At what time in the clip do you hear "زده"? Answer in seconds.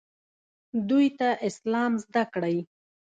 2.03-2.23